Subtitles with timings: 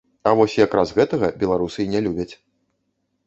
[0.29, 2.31] А вось якраз гэтага беларусы і не любяць.